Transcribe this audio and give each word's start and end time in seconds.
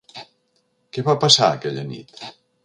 Què 0.97 1.03
va 1.09 1.15
passar, 1.25 1.51
aquella 1.59 1.85
nit? 1.93 2.17